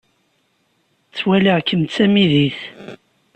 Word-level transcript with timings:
Ttwaliɣ-kem 1.09 1.81
d 1.83 1.89
tamidit. 1.95 2.59